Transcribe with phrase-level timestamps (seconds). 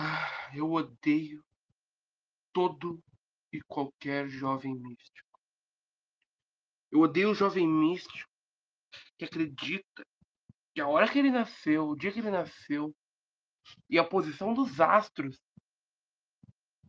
[0.00, 1.44] Ah, eu odeio
[2.52, 3.02] todo
[3.52, 5.40] e qualquer jovem místico.
[6.88, 8.30] Eu odeio o jovem místico
[9.18, 10.06] que acredita
[10.72, 12.94] que a hora que ele nasceu, o dia que ele nasceu,
[13.90, 15.36] e a posição dos astros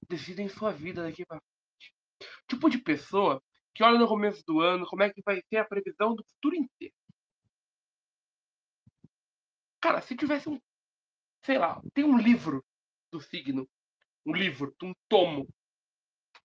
[0.07, 1.96] decidem sua vida daqui pra frente.
[2.48, 3.41] Tipo de pessoa
[3.73, 6.55] que olha no começo do ano como é que vai ser a previsão do futuro
[6.55, 6.94] inteiro.
[9.82, 10.62] Cara, se tivesse um.
[11.44, 12.64] Sei lá, tem um livro
[13.12, 13.70] do signo.
[14.26, 15.48] Um livro, um tomo.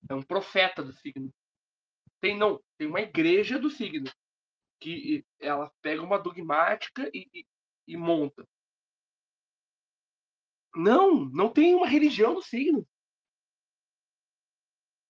[0.09, 1.33] É um profeta do signo.
[2.21, 4.11] Tem não, tem uma igreja do signo.
[4.81, 7.47] Que ela pega uma dogmática e, e,
[7.89, 8.47] e monta.
[10.75, 12.87] Não, não tem uma religião do signo.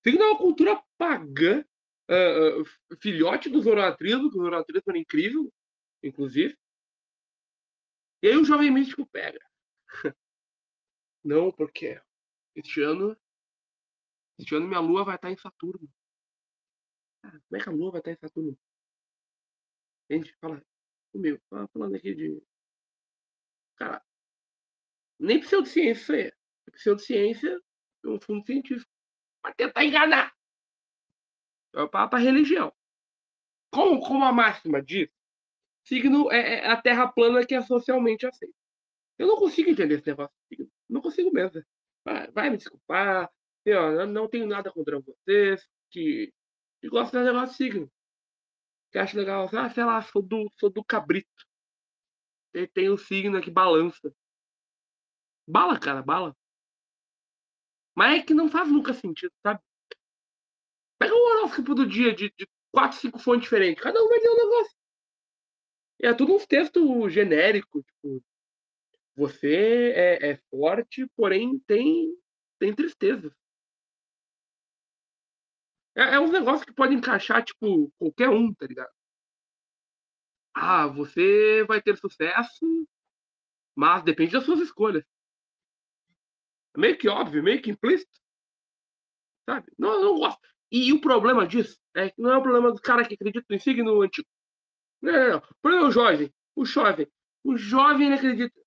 [0.03, 1.65] Signo é uma cultura pagã,
[2.11, 5.51] uh, uh, filhote do zoroatrismo, que o zoroatrismo era incrível,
[6.03, 6.55] inclusive.
[8.23, 9.41] E aí o jovem místico pega.
[11.25, 12.01] Não, porque
[12.55, 13.17] este ano,
[14.39, 15.89] este ano minha lua vai estar em Saturno.
[17.23, 18.59] Cara, como é que a lua vai estar em Saturno?
[20.11, 20.63] A gente fala,
[21.15, 21.41] meu,
[21.73, 22.43] falando aqui de.
[23.77, 24.05] Cara,
[25.19, 26.33] nem pseudociência isso aí.
[26.73, 27.61] Pseudociência
[28.05, 28.91] é um fundo científico.
[29.43, 30.35] Para tentar enganar.
[31.75, 32.73] É para religião.
[33.73, 35.09] Como, como a máxima diz,
[35.85, 38.55] signo é, é a terra plana que é socialmente aceita.
[39.19, 40.74] Eu não consigo entender esse negócio de signo.
[40.89, 41.63] Não consigo mesmo.
[42.05, 43.31] Vai, vai me desculpar.
[43.65, 46.33] Eu não tenho nada contra vocês que,
[46.81, 47.91] que gostam do negócio signo.
[48.93, 49.49] Que acha legal.
[49.53, 51.29] Ah, sei lá, sou do, sou do cabrito.
[52.53, 54.15] Tem, tem um signo que balança.
[55.47, 56.37] Bala, cara, bala.
[57.95, 59.61] Mas é que não faz nunca sentido, sabe?
[60.99, 63.83] Pega o horóscopo do dia de, de quatro, cinco fontes diferentes.
[63.83, 64.77] Cada um vai dizer um negócio.
[66.03, 68.23] É tudo uns textos genéricos, tipo.
[69.17, 72.13] Você é, é forte, porém tem,
[72.59, 73.35] tem tristeza.
[75.97, 78.93] É, é uns negócios que podem encaixar, tipo, qualquer um, tá ligado?
[80.55, 82.89] Ah, você vai ter sucesso,
[83.75, 85.05] mas depende das suas escolhas.
[86.77, 88.21] Meio que óbvio, meio que implícito.
[89.49, 89.71] Sabe?
[89.79, 90.41] Não, não gosto.
[90.71, 93.59] E, o problema disso é que não é o problema do cara que acredita em
[93.59, 94.29] signo antigo.
[95.01, 95.39] Não, não, não.
[95.39, 96.35] O problema é o jovem.
[96.57, 97.13] O jovem.
[97.45, 98.64] O jovem acredita.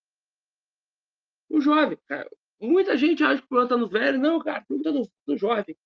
[1.49, 1.97] O jovem.
[2.07, 4.19] Cara, muita gente acha que o problema está no velho.
[4.19, 4.63] Não, cara.
[4.63, 5.77] O problema está no, no, jovem.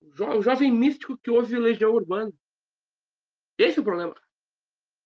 [0.00, 2.32] O, jo, o, jovem místico que ouve Legião Urbana.
[3.58, 4.14] Esse é o problema.